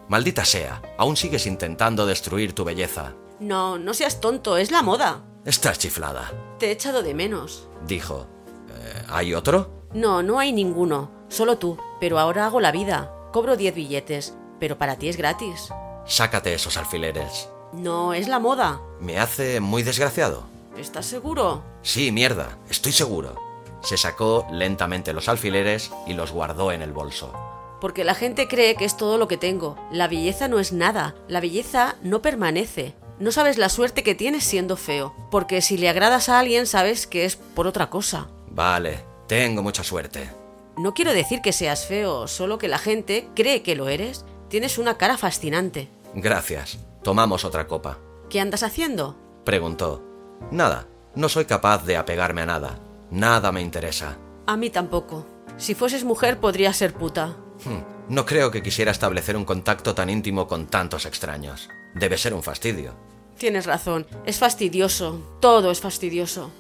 Maldita 0.10 0.46
sea, 0.46 0.82
aún 0.98 1.18
sigues 1.18 1.46
intentando 1.48 2.06
destruir 2.06 2.54
tu 2.54 2.64
belleza. 2.64 3.14
No, 3.40 3.78
no 3.78 3.94
seas 3.94 4.20
tonto, 4.20 4.58
es 4.58 4.72
la 4.72 4.82
moda. 4.84 5.24
Estás 5.46 5.80
chiflada. 5.80 6.32
Te 6.60 6.68
he 6.68 6.72
echado 6.72 7.04
de 7.04 7.14
menos. 7.14 7.68
Dijo. 7.88 8.28
Eh, 8.70 9.04
¿Hay 9.10 9.34
otro? 9.34 9.88
No, 9.94 10.24
no 10.24 10.40
hay 10.40 10.54
ninguno. 10.54 11.12
Solo 11.30 11.58
tú. 11.58 11.78
Pero 12.00 12.20
ahora 12.20 12.46
hago 12.46 12.60
la 12.60 12.72
vida. 12.72 13.12
Cobro 13.32 13.58
diez 13.58 13.74
billetes 13.74 14.36
pero 14.64 14.78
para 14.78 14.96
ti 14.96 15.10
es 15.10 15.18
gratis. 15.18 15.74
Sácate 16.06 16.54
esos 16.54 16.78
alfileres. 16.78 17.50
No, 17.74 18.14
es 18.14 18.30
la 18.30 18.40
moda. 18.40 18.80
Me 19.02 19.20
hace 19.20 19.60
muy 19.60 19.84
desgraciado. 19.84 20.46
¿Estás 20.78 21.06
seguro? 21.06 21.64
Sí, 21.82 22.12
mierda, 22.12 22.58
estoy 22.70 22.92
seguro. 22.92 23.36
Se 23.82 23.98
sacó 23.98 24.48
lentamente 24.52 25.14
los 25.14 25.30
alfileres 25.30 25.92
y 26.08 26.14
los 26.14 26.32
guardó 26.32 26.72
en 26.72 26.82
el 26.82 26.94
bolso. 26.94 27.34
Porque 27.82 28.04
la 28.04 28.16
gente 28.16 28.48
cree 28.48 28.76
que 28.76 28.86
es 28.86 28.96
todo 28.96 29.18
lo 29.18 29.28
que 29.28 29.38
tengo. 29.38 29.78
La 29.92 30.08
belleza 30.08 30.48
no 30.48 30.60
es 30.60 30.72
nada. 30.72 31.16
La 31.28 31.42
belleza 31.42 31.98
no 32.02 32.22
permanece. 32.22 32.96
No 33.20 33.32
sabes 33.32 33.58
la 33.58 33.70
suerte 33.70 34.04
que 34.04 34.16
tienes 34.16 34.46
siendo 34.46 34.78
feo. 34.78 35.14
Porque 35.30 35.62
si 35.62 35.78
le 35.78 35.90
agradas 35.90 36.30
a 36.30 36.40
alguien 36.40 36.66
sabes 36.66 37.08
que 37.08 37.26
es 37.26 37.36
por 37.36 37.68
otra 37.68 37.90
cosa. 37.90 38.30
Vale, 38.50 39.04
tengo 39.28 39.62
mucha 39.62 39.84
suerte. 39.84 40.30
No 40.78 40.94
quiero 40.94 41.14
decir 41.14 41.42
que 41.42 41.52
seas 41.52 41.86
feo, 41.86 42.28
solo 42.28 42.58
que 42.58 42.68
la 42.68 42.78
gente 42.78 43.28
cree 43.36 43.62
que 43.62 43.76
lo 43.76 43.90
eres 43.90 44.26
Tienes 44.54 44.78
una 44.78 45.00
cara 45.00 45.18
fascinante. 45.18 45.90
Gracias. 46.14 46.78
Tomamos 47.02 47.44
otra 47.44 47.66
copa. 47.66 47.98
¿Qué 48.30 48.40
andas 48.40 48.62
haciendo? 48.62 49.18
Preguntó. 49.44 50.13
Nada. 50.52 50.88
No 51.16 51.30
soy 51.30 51.46
capaz 51.46 51.86
de 51.86 51.98
apegarme 51.98 52.42
a 52.42 52.46
nada. 52.46 52.80
Nada 53.12 53.52
me 53.52 53.62
interesa. 53.62 54.18
A 54.48 54.58
mí 54.58 54.70
tampoco. 54.70 55.26
Si 55.58 55.76
fueses 55.76 56.04
mujer 56.04 56.40
podría 56.40 56.74
ser 56.74 56.94
puta. 56.94 57.36
Hmm. 57.64 57.84
No 58.10 58.26
creo 58.26 58.52
que 58.52 58.64
quisiera 58.64 58.92
establecer 58.92 59.38
un 59.38 59.46
contacto 59.46 59.96
tan 59.96 60.10
íntimo 60.10 60.48
con 60.48 60.68
tantos 60.68 61.06
extraños. 61.06 61.70
Debe 61.96 62.18
ser 62.18 62.34
un 62.34 62.44
fastidio. 62.44 62.94
Tienes 63.38 63.66
razón. 63.66 64.06
Es 64.26 64.40
fastidioso. 64.40 65.38
Todo 65.40 65.72
es 65.72 65.80
fastidioso. 65.80 66.52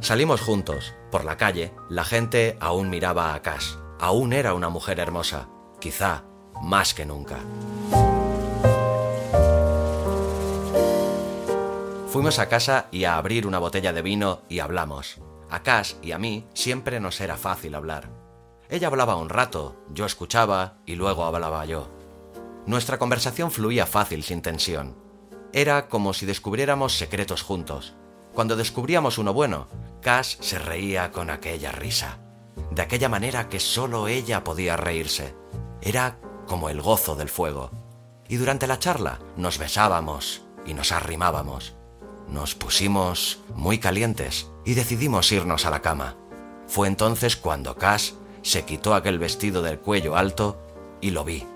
Salimos 0.00 0.40
juntos. 0.40 0.94
Por 1.10 1.24
la 1.24 1.36
calle, 1.36 1.72
la 1.88 2.04
gente 2.04 2.56
aún 2.60 2.90
miraba 2.90 3.34
a 3.34 3.42
Cash. 3.42 3.74
Aún 4.00 4.32
era 4.32 4.54
una 4.54 4.68
mujer 4.68 5.00
hermosa. 5.00 5.48
Quizá 5.80 6.24
más 6.62 6.94
que 6.94 7.04
nunca. 7.04 7.38
Fuimos 12.08 12.38
a 12.38 12.48
casa 12.48 12.86
y 12.90 13.04
a 13.04 13.18
abrir 13.18 13.46
una 13.46 13.58
botella 13.58 13.92
de 13.92 14.00
vino 14.00 14.40
y 14.48 14.60
hablamos. 14.60 15.20
A 15.50 15.62
Cash 15.62 15.92
y 16.00 16.12
a 16.12 16.18
mí 16.18 16.46
siempre 16.54 17.00
nos 17.00 17.20
era 17.20 17.36
fácil 17.36 17.74
hablar. 17.74 18.08
Ella 18.70 18.88
hablaba 18.88 19.16
un 19.16 19.28
rato, 19.28 19.76
yo 19.92 20.06
escuchaba 20.06 20.78
y 20.86 20.94
luego 20.94 21.24
hablaba 21.24 21.66
yo. 21.66 21.90
Nuestra 22.64 22.98
conversación 22.98 23.50
fluía 23.50 23.84
fácil, 23.84 24.22
sin 24.22 24.40
tensión. 24.40 24.96
Era 25.52 25.88
como 25.88 26.14
si 26.14 26.24
descubriéramos 26.24 26.96
secretos 26.96 27.42
juntos. 27.42 27.94
Cuando 28.32 28.56
descubríamos 28.56 29.18
uno 29.18 29.34
bueno, 29.34 29.68
Cash 30.00 30.36
se 30.40 30.58
reía 30.58 31.12
con 31.12 31.28
aquella 31.28 31.72
risa, 31.72 32.20
de 32.70 32.80
aquella 32.80 33.10
manera 33.10 33.50
que 33.50 33.60
solo 33.60 34.08
ella 34.08 34.44
podía 34.44 34.78
reírse. 34.78 35.34
Era 35.82 36.18
como 36.46 36.70
el 36.70 36.80
gozo 36.80 37.16
del 37.16 37.28
fuego. 37.28 37.70
Y 38.28 38.36
durante 38.36 38.66
la 38.66 38.78
charla 38.78 39.18
nos 39.36 39.58
besábamos 39.58 40.46
y 40.64 40.72
nos 40.72 40.92
arrimábamos. 40.92 41.77
Nos 42.28 42.54
pusimos 42.54 43.40
muy 43.54 43.78
calientes 43.78 44.50
y 44.64 44.74
decidimos 44.74 45.32
irnos 45.32 45.64
a 45.64 45.70
la 45.70 45.80
cama. 45.80 46.16
Fue 46.66 46.86
entonces 46.86 47.36
cuando 47.36 47.76
Cash 47.76 48.12
se 48.42 48.64
quitó 48.64 48.94
aquel 48.94 49.18
vestido 49.18 49.62
del 49.62 49.78
cuello 49.78 50.16
alto 50.16 50.58
y 51.00 51.10
lo 51.10 51.24
vi. 51.24 51.46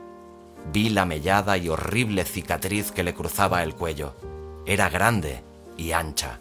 Vi 0.72 0.88
la 0.88 1.04
mellada 1.04 1.58
y 1.58 1.68
horrible 1.68 2.24
cicatriz 2.24 2.90
que 2.92 3.02
le 3.02 3.14
cruzaba 3.14 3.62
el 3.62 3.74
cuello. 3.74 4.14
Era 4.64 4.88
grande 4.88 5.42
y 5.76 5.92
ancha. 5.92 6.38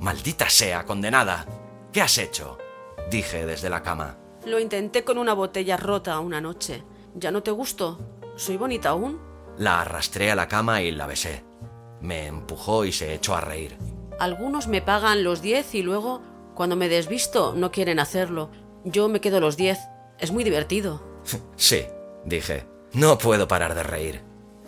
Maldita 0.00 0.48
sea, 0.48 0.84
condenada. 0.84 1.46
¿Qué 1.92 2.00
has 2.02 2.18
hecho? 2.18 2.58
dije 3.10 3.46
desde 3.46 3.70
la 3.70 3.82
cama. 3.82 4.16
Lo 4.46 4.58
intenté 4.58 5.04
con 5.04 5.18
una 5.18 5.34
botella 5.34 5.76
rota 5.76 6.18
una 6.20 6.40
noche. 6.40 6.82
¿Ya 7.14 7.30
no 7.30 7.42
te 7.42 7.50
gusto? 7.50 7.98
¿Soy 8.36 8.56
bonita 8.56 8.90
aún? 8.90 9.20
La 9.58 9.82
arrastré 9.82 10.30
a 10.30 10.34
la 10.34 10.48
cama 10.48 10.80
y 10.82 10.90
la 10.90 11.06
besé. 11.06 11.44
Me 12.00 12.26
empujó 12.26 12.84
y 12.84 12.92
se 12.92 13.14
echó 13.14 13.34
a 13.34 13.40
reír. 13.40 13.76
Algunos 14.18 14.68
me 14.68 14.82
pagan 14.82 15.24
los 15.24 15.42
diez 15.42 15.74
y 15.74 15.82
luego, 15.82 16.22
cuando 16.54 16.76
me 16.76 16.88
desvisto, 16.88 17.54
no 17.54 17.70
quieren 17.70 17.98
hacerlo. 17.98 18.50
Yo 18.84 19.08
me 19.08 19.20
quedo 19.20 19.40
los 19.40 19.56
diez. 19.56 19.78
Es 20.18 20.32
muy 20.32 20.44
divertido. 20.44 21.02
sí, 21.56 21.84
dije. 22.24 22.66
No 22.92 23.18
puedo 23.18 23.46
parar 23.46 23.74
de 23.74 23.82
reír. 23.82 24.20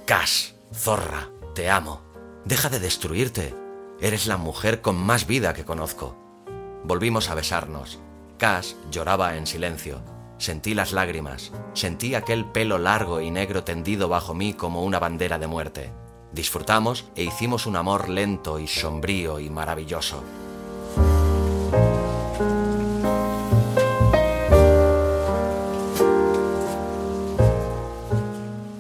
Cash, 0.07 0.53
zorra, 0.73 1.29
te 1.55 1.69
amo. 1.71 2.01
Deja 2.45 2.69
de 2.69 2.79
destruirte. 2.79 3.55
Eres 4.01 4.27
la 4.27 4.37
mujer 4.37 4.81
con 4.81 4.97
más 4.97 5.27
vida 5.27 5.55
que 5.55 5.65
conozco. 5.65 6.17
Volvimos 6.85 7.31
a 7.31 7.35
besarnos. 7.35 7.99
Cash 8.39 8.75
lloraba 8.91 9.37
en 9.37 9.47
silencio. 9.47 10.03
Sentí 10.39 10.75
las 10.75 10.93
lágrimas. 10.93 11.53
Sentí 11.75 12.15
aquel 12.15 12.45
pelo 12.47 12.79
largo 12.79 13.21
y 13.21 13.31
negro 13.31 13.65
tendido 13.65 14.09
bajo 14.09 14.35
mí 14.35 14.55
como 14.55 14.83
una 14.83 14.99
bandera 14.99 15.39
de 15.39 15.47
muerte. 15.47 15.93
Disfrutamos 16.33 17.05
e 17.15 17.25
hicimos 17.25 17.67
un 17.67 17.77
amor 17.77 18.09
lento 18.09 18.59
y 18.59 18.67
sombrío 18.67 19.39
y 19.39 19.51
maravilloso. 19.51 20.23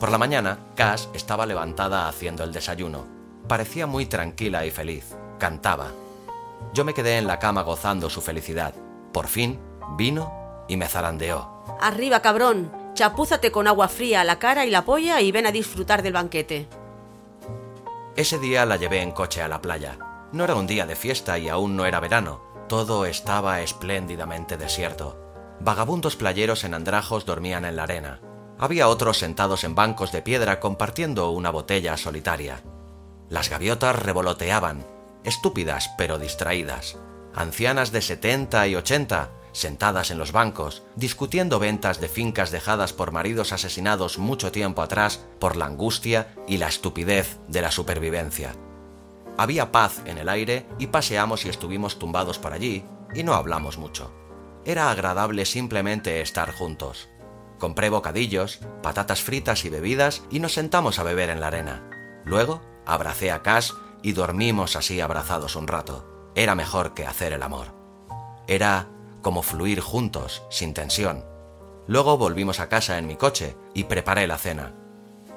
Por 0.00 0.10
la 0.10 0.16
mañana, 0.18 0.58
Cass 0.74 1.10
estaba 1.12 1.44
levantada 1.44 2.08
haciendo 2.08 2.42
el 2.42 2.52
desayuno. 2.52 3.04
Parecía 3.46 3.86
muy 3.86 4.06
tranquila 4.06 4.64
y 4.64 4.70
feliz. 4.70 5.14
Cantaba. 5.38 5.92
Yo 6.72 6.84
me 6.84 6.94
quedé 6.94 7.18
en 7.18 7.26
la 7.26 7.38
cama 7.38 7.62
gozando 7.62 8.08
su 8.08 8.22
felicidad. 8.22 8.74
Por 9.12 9.28
fin, 9.28 9.60
vino 9.96 10.64
y 10.68 10.78
me 10.78 10.88
zarandeó. 10.88 11.78
Arriba, 11.80 12.20
cabrón. 12.20 12.72
Chapúzate 12.94 13.52
con 13.52 13.66
agua 13.66 13.88
fría 13.88 14.22
a 14.22 14.24
la 14.24 14.38
cara 14.38 14.64
y 14.64 14.70
la 14.70 14.84
polla 14.84 15.20
y 15.20 15.32
ven 15.32 15.46
a 15.46 15.52
disfrutar 15.52 16.02
del 16.02 16.14
banquete. 16.14 16.68
Ese 18.14 18.38
día 18.38 18.66
la 18.66 18.76
llevé 18.76 19.00
en 19.00 19.12
coche 19.12 19.40
a 19.40 19.48
la 19.48 19.62
playa. 19.62 19.98
No 20.32 20.44
era 20.44 20.54
un 20.54 20.66
día 20.66 20.84
de 20.84 20.96
fiesta 20.96 21.38
y 21.38 21.48
aún 21.48 21.76
no 21.76 21.86
era 21.86 21.98
verano. 21.98 22.42
Todo 22.68 23.06
estaba 23.06 23.62
espléndidamente 23.62 24.58
desierto. 24.58 25.18
Vagabundos 25.60 26.16
playeros 26.16 26.64
en 26.64 26.74
andrajos 26.74 27.24
dormían 27.24 27.64
en 27.64 27.76
la 27.76 27.84
arena. 27.84 28.20
Había 28.58 28.88
otros 28.88 29.18
sentados 29.18 29.64
en 29.64 29.74
bancos 29.74 30.12
de 30.12 30.20
piedra 30.20 30.60
compartiendo 30.60 31.30
una 31.30 31.50
botella 31.50 31.96
solitaria. 31.96 32.62
Las 33.30 33.48
gaviotas 33.48 33.96
revoloteaban, 33.96 34.86
estúpidas 35.24 35.90
pero 35.96 36.18
distraídas. 36.18 36.98
Ancianas 37.34 37.92
de 37.92 38.02
70 38.02 38.68
y 38.68 38.76
80 38.76 39.30
sentadas 39.52 40.10
en 40.10 40.18
los 40.18 40.32
bancos, 40.32 40.82
discutiendo 40.96 41.58
ventas 41.58 42.00
de 42.00 42.08
fincas 42.08 42.50
dejadas 42.50 42.92
por 42.92 43.12
maridos 43.12 43.52
asesinados 43.52 44.18
mucho 44.18 44.50
tiempo 44.50 44.82
atrás 44.82 45.24
por 45.38 45.56
la 45.56 45.66
angustia 45.66 46.34
y 46.48 46.56
la 46.56 46.68
estupidez 46.68 47.38
de 47.48 47.62
la 47.62 47.70
supervivencia. 47.70 48.54
Había 49.38 49.72
paz 49.72 50.02
en 50.06 50.18
el 50.18 50.28
aire 50.28 50.66
y 50.78 50.88
paseamos 50.88 51.44
y 51.44 51.48
estuvimos 51.48 51.98
tumbados 51.98 52.38
por 52.38 52.52
allí 52.52 52.84
y 53.14 53.22
no 53.22 53.34
hablamos 53.34 53.78
mucho. 53.78 54.12
Era 54.64 54.90
agradable 54.90 55.44
simplemente 55.44 56.20
estar 56.20 56.52
juntos. 56.52 57.08
Compré 57.58 57.90
bocadillos, 57.90 58.60
patatas 58.82 59.22
fritas 59.22 59.64
y 59.64 59.70
bebidas 59.70 60.22
y 60.30 60.40
nos 60.40 60.52
sentamos 60.52 60.98
a 60.98 61.02
beber 61.02 61.30
en 61.30 61.40
la 61.40 61.48
arena. 61.48 61.88
Luego 62.24 62.60
abracé 62.86 63.30
a 63.30 63.42
Cash 63.42 63.72
y 64.02 64.12
dormimos 64.12 64.76
así 64.76 65.00
abrazados 65.00 65.56
un 65.56 65.68
rato. 65.68 66.30
Era 66.34 66.54
mejor 66.54 66.94
que 66.94 67.06
hacer 67.06 67.32
el 67.32 67.42
amor. 67.42 67.68
Era 68.46 68.88
como 69.22 69.42
fluir 69.42 69.80
juntos, 69.80 70.42
sin 70.50 70.74
tensión. 70.74 71.24
Luego 71.86 72.18
volvimos 72.18 72.60
a 72.60 72.68
casa 72.68 72.98
en 72.98 73.06
mi 73.06 73.16
coche 73.16 73.56
y 73.74 73.84
preparé 73.84 74.26
la 74.26 74.38
cena. 74.38 74.74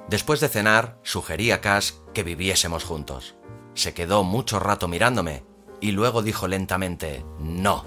Después 0.10 0.40
de 0.40 0.50
cenar, 0.50 1.00
sugerí 1.04 1.52
a 1.52 1.62
Cash 1.62 1.94
que 2.14 2.24
viviésemos 2.24 2.84
juntos. 2.84 3.36
Se 3.74 3.94
quedó 3.94 4.24
mucho 4.24 4.60
rato 4.60 4.88
mirándome 4.88 5.44
y 5.82 5.92
luego 5.92 6.22
dijo 6.22 6.48
lentamente 6.48 7.26
no. 7.40 7.86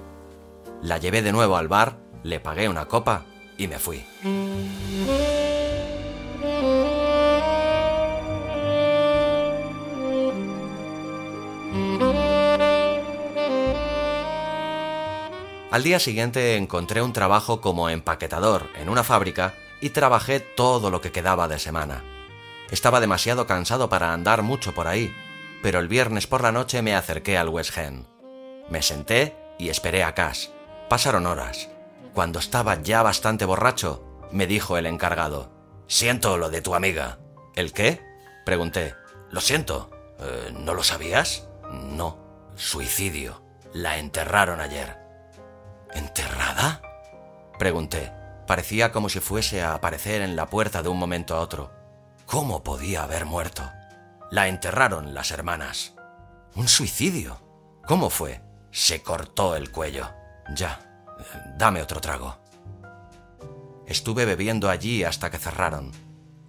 La 0.83 0.99
llevé 0.99 1.23
de 1.23 1.33
nuevo 1.33 1.57
al 1.57 1.69
bar, 1.69 1.99
le 2.23 2.41
pagué 2.41 2.69
una 2.69 2.87
copa 2.87 3.27
y 3.57 3.69
me 3.69 3.79
fui. 3.79 4.05
Al 15.71 15.83
día 15.83 15.99
siguiente 15.99 16.57
encontré 16.57 17.03
un 17.03 17.13
trabajo 17.13 17.61
como 17.61 17.91
empaquetador 17.91 18.71
en 18.77 18.89
una 18.89 19.05
fábrica 19.05 19.55
y 19.83 19.91
trabajé 19.91 20.41
todo 20.41 20.91
lo 20.91 21.03
que 21.03 21.13
quedaba 21.13 21.47
de 21.47 21.59
semana. 21.59 22.03
Estaba 22.71 23.01
demasiado 23.01 23.47
cansado 23.47 23.91
para 23.91 24.15
andar 24.15 24.43
mucho 24.43 24.75
por 24.75 24.89
ahí, 24.89 25.15
pero 25.63 25.79
el 25.79 25.89
viernes 25.89 26.27
por 26.27 26.43
la 26.43 26.53
noche 26.53 26.81
me 26.81 26.95
acerqué 26.95 27.37
al 27.37 27.51
West 27.51 27.77
End. 27.77 28.07
Me 28.71 28.81
senté 28.81 29.37
y 29.59 29.69
esperé 29.69 30.05
a 30.05 30.15
Cash. 30.15 30.49
Pasaron 30.89 31.27
horas. 31.27 31.69
Cuando 32.15 32.39
estaba 32.39 32.81
ya 32.83 33.03
bastante 33.03 33.45
borracho, 33.45 34.05
me 34.33 34.47
dijo 34.47 34.79
el 34.79 34.87
encargado, 34.87 35.53
Siento 35.87 36.37
lo 36.37 36.51
de 36.51 36.61
tu 36.61 36.75
amiga. 36.75 37.19
¿El 37.55 37.73
qué? 37.73 38.03
Pregunté. 38.45 38.95
Lo 39.31 39.41
siento. 39.41 39.91
Eh, 40.21 40.53
¿No 40.53 40.75
lo 40.75 40.83
sabías? 40.83 41.49
No. 41.73 42.19
Suicidio. 42.57 43.43
La 43.73 43.99
enterraron 43.99 44.61
ayer. 44.61 45.08
¿Enterrada? 45.99 46.81
Pregunté. 47.59 48.13
Parecía 48.47 48.93
como 48.93 49.09
si 49.09 49.19
fuese 49.19 49.63
a 49.63 49.75
aparecer 49.75 50.23
en 50.23 50.37
la 50.37 50.47
puerta 50.47 50.81
de 50.81 50.89
un 50.89 50.97
momento 50.97 51.35
a 51.35 51.41
otro. 51.41 51.73
¿Cómo 52.25 52.63
podía 52.63 53.03
haber 53.03 53.27
muerto? 53.27 53.69
La 54.31 54.47
enterraron 54.47 55.13
las 55.13 55.33
hermanas. 55.33 55.95
¿Un 56.55 56.69
suicidio? 56.69 57.41
¿Cómo 57.85 58.11
fue? 58.11 58.41
Se 58.71 59.03
cortó 59.03 59.57
el 59.57 59.73
cuello. 59.73 60.09
Ya. 60.55 60.79
Dame 61.57 61.83
otro 61.83 62.01
trago. 62.01 62.39
Estuve 63.85 64.25
bebiendo 64.25 64.71
allí 64.71 65.03
hasta 65.03 65.33
que 65.33 65.39
cerraron. 65.39 65.91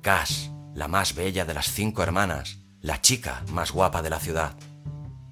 Cass, 0.02 0.52
la 0.76 0.88
más 0.88 1.16
bella 1.16 1.44
de 1.46 1.56
las 1.56 1.72
cinco 1.72 2.04
hermanas, 2.04 2.60
la 2.82 3.02
chica 3.02 3.42
más 3.48 3.72
guapa 3.72 4.04
de 4.04 4.12
la 4.12 4.20
ciudad. 4.20 4.54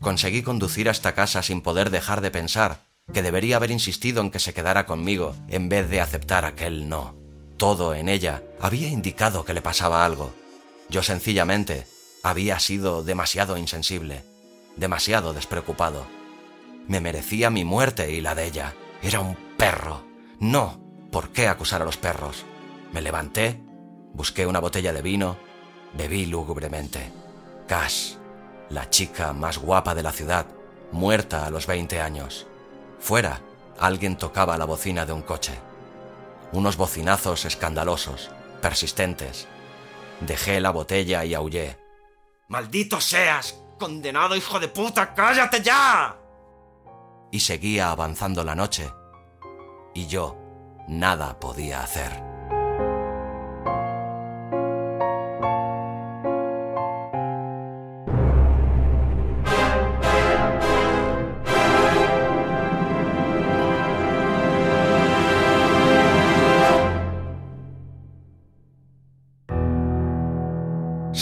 Conseguí 0.02 0.42
conducir 0.42 0.90
hasta 0.90 1.14
casa 1.14 1.44
sin 1.44 1.62
poder 1.62 1.92
dejar 1.92 2.22
de 2.22 2.32
pensar 2.32 2.87
que 3.14 3.22
debería 3.22 3.56
haber 3.56 3.72
insistido 3.72 4.22
en 4.22 4.32
que 4.32 4.40
se 4.40 4.54
quedara 4.54 4.86
conmigo 4.86 5.36
en 5.48 5.70
vez 5.70 5.90
de 5.90 6.02
aceptar 6.02 6.46
aquel 6.46 6.90
no. 6.90 7.16
Todo 7.58 7.96
en 7.96 8.10
ella 8.10 8.44
había 8.60 8.90
indicado 8.90 9.46
que 9.46 9.54
le 9.54 9.62
pasaba 9.62 10.06
algo. 10.06 10.34
Yo 10.90 11.02
sencillamente 11.04 11.88
había 12.22 12.60
sido 12.60 13.04
demasiado 13.04 13.58
insensible, 13.58 14.24
demasiado 14.76 15.34
despreocupado. 15.34 16.06
Me 16.88 17.00
merecía 17.00 17.50
mi 17.50 17.64
muerte 17.64 18.12
y 18.12 18.22
la 18.22 18.36
de 18.36 18.46
ella. 18.46 18.74
Era 19.02 19.22
un 19.22 19.36
perro. 19.58 20.04
No, 20.40 20.80
¿por 21.12 21.30
qué 21.30 21.48
acusar 21.48 21.82
a 21.82 21.86
los 21.86 21.98
perros? 21.98 22.46
Me 22.92 23.02
levanté, 23.02 23.62
busqué 24.14 24.46
una 24.46 24.60
botella 24.60 24.94
de 24.94 25.02
vino, 25.02 25.38
bebí 25.98 26.26
lúgubremente. 26.26 27.12
Cash, 27.68 28.16
la 28.70 28.90
chica 28.90 29.34
más 29.34 29.58
guapa 29.58 29.96
de 29.96 30.04
la 30.04 30.12
ciudad, 30.12 30.46
muerta 30.92 31.46
a 31.46 31.50
los 31.50 31.68
20 31.68 32.00
años. 32.00 32.48
Fuera, 33.00 33.42
alguien 33.80 34.18
tocaba 34.18 34.58
la 34.58 34.66
bocina 34.66 35.06
de 35.06 35.14
un 35.14 35.22
coche. 35.22 35.54
Unos 36.52 36.78
bocinazos 36.78 37.46
escandalosos, 37.46 38.32
persistentes. 38.62 39.48
Dejé 40.22 40.60
la 40.60 40.72
botella 40.72 41.24
y 41.26 41.34
aullé. 41.34 41.78
¡Maldito 42.48 43.00
seas! 43.02 43.60
¡Condenado 43.80 44.36
hijo 44.36 44.60
de 44.60 44.68
puta! 44.68 45.14
¡Cállate 45.14 45.62
ya! 45.62 46.18
Y 47.32 47.40
seguía 47.42 47.92
avanzando 47.92 48.44
la 48.44 48.56
noche. 48.56 48.92
Y 49.94 50.08
yo 50.08 50.38
nada 50.88 51.40
podía 51.40 51.84
hacer. 51.84 52.37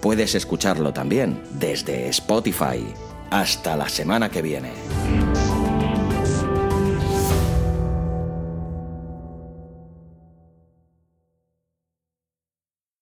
puedes 0.00 0.34
escucharlo 0.34 0.92
también 0.92 1.42
desde 1.52 2.08
Spotify. 2.08 2.84
Hasta 3.30 3.76
la 3.76 3.88
semana 3.88 4.30
que 4.30 4.42
viene. 4.42 5.07